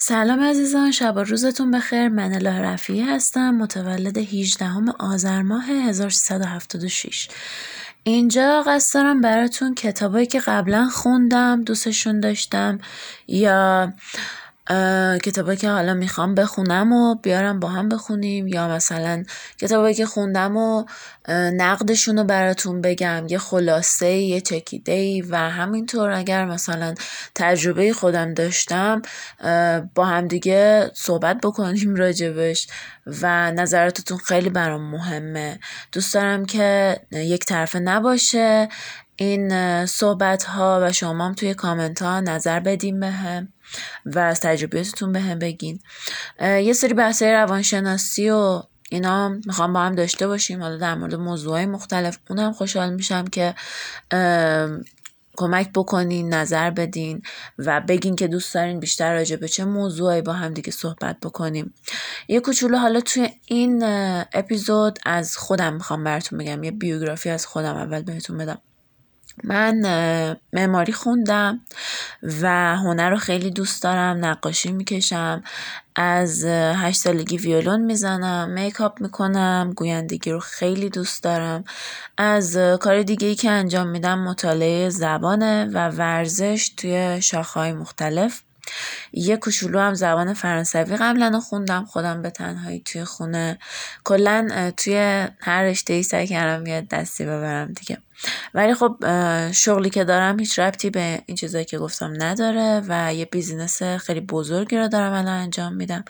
سلام 0.00 0.40
عزیزان 0.40 0.90
شب 0.90 1.16
و 1.16 1.18
روزتون 1.18 1.70
بخیر. 1.70 2.08
من 2.08 2.34
اله 2.34 2.60
رفیعی 2.60 3.00
هستم 3.00 3.50
متولد 3.54 4.18
18 4.18 4.66
آذر 4.98 5.42
ماه 5.42 5.64
1376 5.64 7.28
اینجا 8.02 8.62
قصد 8.66 8.94
دارم 8.94 9.20
براتون 9.20 9.74
کتابایی 9.74 10.26
که 10.26 10.40
قبلا 10.40 10.88
خوندم 10.88 11.64
دوستشون 11.64 12.20
داشتم 12.20 12.78
یا 13.28 13.92
کتابایی 15.24 15.58
که 15.58 15.70
حالا 15.70 15.94
می‌خوام 15.94 16.34
بخونم 16.34 16.92
و 16.92 17.14
بیارم 17.14 17.60
با 17.60 17.68
هم 17.68 17.88
بخونیم. 17.88 18.48
یا 18.48 18.68
مثلا 18.68 19.24
کتابایی 19.60 19.94
که 19.94 20.06
خوندم 20.06 20.56
و 20.56 20.84
نقدشون 21.28 22.18
رو 22.18 22.24
براتون 22.24 22.80
بگم. 22.80 23.26
یه 23.28 23.38
خلاصه 23.38 24.10
یه 24.10 24.40
چکیده 24.40 25.22
و 25.30 25.36
همینطور 25.36 26.10
اگر 26.10 26.44
مثلا 26.44 26.94
تجربه 27.34 27.92
خودم 27.92 28.34
داشتم 28.34 29.02
با 29.94 30.04
همدیگه 30.04 30.90
صحبت 30.94 31.40
بکنیم 31.42 31.94
راجبش 32.04 32.66
و 33.22 33.52
نظراتتون 33.52 34.18
خیلی 34.18 34.50
برام 34.50 34.90
مهمه. 34.90 35.60
دوست 35.92 36.14
دارم 36.14 36.44
که 36.44 36.96
یک 37.12 37.44
طرفه 37.44 37.78
نباشه 37.78 38.68
این 39.16 39.86
صحبت 39.86 40.44
ها 40.44 40.80
و 40.82 40.92
شما 40.92 41.26
هم 41.26 41.34
توی 41.34 41.54
کامنت 41.54 42.02
ها 42.02 42.20
نظر 42.20 42.60
بدیم 42.60 43.00
به 43.00 43.10
هم 43.10 43.48
و 44.06 44.18
از 44.18 44.40
تجربیاتتون 44.40 45.12
به 45.12 45.20
هم 45.20 45.38
بگین 45.38 45.80
یه 46.40 46.72
سری 46.72 46.94
بحثه 46.94 47.32
روانشناسی 47.32 48.30
و 48.30 48.62
اینا 48.90 49.28
می‌خوام 49.28 49.72
با 49.72 49.80
هم 49.80 49.94
داشته 49.94 50.26
باشیم. 50.26 50.62
حالا 50.62 50.76
در 50.76 50.94
مورد 50.94 51.14
موضوعهای 51.14 51.66
مختلف 51.66 52.18
اونم 52.30 52.52
خوشحال 52.52 52.94
میشم 52.94 53.24
که 53.24 53.54
کمک 55.36 55.72
بکنین 55.74 56.34
نظر 56.34 56.70
بدین 56.70 57.22
و 57.58 57.80
بگین 57.80 58.16
که 58.16 58.28
دوست 58.28 58.54
دارین 58.54 58.80
بیشتر 58.80 59.14
راجع 59.14 59.36
به 59.36 59.48
چه 59.48 59.64
موضوعی 59.64 60.22
با 60.22 60.32
هم 60.32 60.54
دیگه 60.54 60.70
صحبت 60.70 61.16
بکنیم. 61.22 61.74
یه 62.28 62.40
کوچولو 62.40 62.78
حالا 62.78 63.00
توی 63.00 63.30
این 63.46 63.82
اپیزود 64.32 64.98
از 65.06 65.36
خودم 65.36 65.74
می‌خوام 65.74 66.04
براتون 66.04 66.38
بگم. 66.38 66.64
یه 66.64 66.70
بیوگرافی 66.70 67.30
از 67.30 67.46
خودم 67.46 67.76
اول 67.76 68.02
بهتون 68.02 68.38
بدم. 68.38 68.60
من 69.44 69.80
معماری 70.52 70.92
خوندم 70.92 71.60
و 72.22 72.76
هنر 72.76 73.10
رو 73.10 73.16
خیلی 73.16 73.50
دوست 73.50 73.82
دارم 73.82 74.24
نقاشی 74.24 74.72
می‌کشم 74.72 75.42
از 75.96 76.44
هشت 76.44 77.00
سالگی 77.00 77.36
ویولون 77.36 77.80
می‌زنم 77.80 78.50
میکاپ 78.50 79.00
می‌کنم 79.00 79.72
گویندگی 79.76 80.30
رو 80.30 80.40
خیلی 80.40 80.90
دوست 80.90 81.22
دارم. 81.22 81.64
از 82.16 82.56
کار 82.80 83.02
دیگه 83.02 83.28
ای 83.28 83.34
که 83.34 83.50
انجام 83.50 83.88
میدم 83.88 84.18
مطالعه 84.18 84.90
زبانه 84.90 85.64
و 85.64 85.88
ورزش 85.88 86.68
توی 86.76 87.22
شاخه‌های 87.22 87.72
مختلف. 87.72 88.42
یه 89.12 89.36
کوچولو 89.36 89.80
هم 89.80 89.94
زبان 89.94 90.34
فرانسوی 90.34 90.96
قبلا 90.96 91.40
خوندم 91.40 91.84
خودم 91.84 92.22
به 92.22 92.30
تنهایی 92.30 92.80
توی 92.80 93.04
خونه. 93.04 93.58
کلا 94.04 94.72
توی 94.76 95.26
هر 95.40 95.62
رشته 95.62 95.92
ای 95.92 96.02
سعی 96.02 96.26
کردم 96.26 96.66
یه 96.66 96.86
دستی 96.90 97.24
ببرم 97.24 97.72
دیگه. 97.72 97.98
ولی 98.54 98.74
خب 98.74 98.96
شغلی 99.52 99.90
که 99.90 100.04
دارم 100.04 100.38
هیچ 100.38 100.58
ربطی 100.58 100.90
به 100.90 101.22
این 101.26 101.36
چیزایی 101.36 101.64
که 101.64 101.78
گفتم 101.78 102.12
نداره 102.22 102.82
و 102.88 103.14
یه 103.14 103.24
business 103.24 103.82
خیلی 103.82 104.20
بزرگی 104.20 104.76
رو 104.76 104.88
دارم 104.88 105.12
الان 105.12 105.28
انجام 105.28 105.74
میدم 105.74 106.04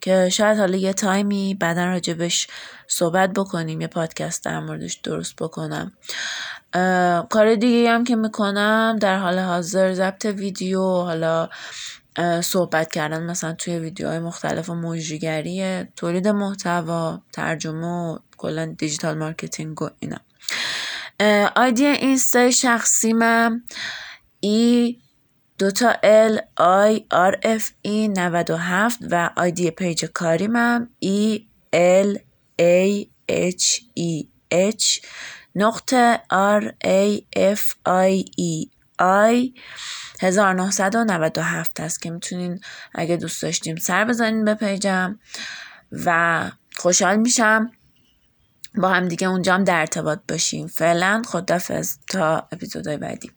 که 0.00 0.28
شاید 0.28 0.58
حالا 0.58 0.76
یه 0.76 0.92
time 0.92 1.42
ی 1.42 1.54
بعدا 1.54 1.84
راجبش 1.84 2.46
صحبت 2.86 3.32
بکنیم 3.32 3.80
یه 3.80 3.86
پادکست 3.86 4.44
در 4.44 4.60
موردش 4.60 4.94
درست 4.94 5.36
بکنم. 5.36 5.92
کار 7.30 7.54
دیگه 7.54 7.90
هم 7.90 8.04
که 8.04 8.16
می‌کنم 8.16 8.98
در 9.00 9.18
حال 9.18 9.38
حاضر 9.38 9.94
ضبط 9.94 10.24
ویدیو 10.24 10.82
حالا 10.82 11.48
صحبت 12.40 12.92
کردن 12.92 13.22
مثلا 13.22 13.52
توی 13.52 13.78
ویدیوهای 13.78 14.18
مختلف 14.18 14.70
و 14.70 14.74
مجریگری 14.74 15.84
تولید 15.96 16.28
محتوا 16.28 17.20
ترجمه 17.32 17.86
و 17.86 18.18
کلا 18.36 18.74
digital 18.78 19.18
marketing 19.18 19.82
و 19.82 19.88
اینا. 19.98 20.18
ID 21.56 21.86
اینستا 21.86 22.50
شخصی 22.50 23.12
من 23.12 23.62
E 24.40 24.98
دوتا 25.58 25.94
L 26.02 26.40
I 26.56 27.06
R 27.10 27.38
F 27.42 27.70
E 27.82 28.08
97 28.08 28.98
و 29.10 29.30
ID 29.36 29.70
page 29.70 30.04
کاری 30.04 30.46
من 30.46 30.88
E 30.98 31.46
L 31.72 32.18
A 32.56 33.10
H 33.28 33.78
E 33.94 34.28
H 34.50 34.98
نقطه 35.54 36.20
R 36.30 36.72
A 36.84 37.26
F 37.36 37.74
I 37.84 38.24
E 38.36 38.70
I. 38.98 39.54
1997 40.22 41.80
هست 41.80 42.02
که 42.02 42.10
می‌تونین 42.10 42.60
اگه 42.94 43.16
دوست 43.16 43.42
داشتیم 43.42 43.76
سر 43.76 44.04
بزنین 44.04 44.44
به 44.44 44.54
page 44.54 45.05
م 45.05 45.18
و 45.92 46.50
خوشحال 46.76 47.16
میشم. 47.16 47.70
با 48.74 48.88
هم 48.88 49.08
دیگه 49.08 49.28
اونجا 49.28 49.54
هم 49.54 49.64
در 49.64 49.80
ارتباط 49.80 50.18
باشیم. 50.28 50.66
فعلا 50.66 51.22
خدافز 51.26 51.98
تا 52.08 52.48
اپیزودهای 52.52 52.96
بعدی. 52.96 53.30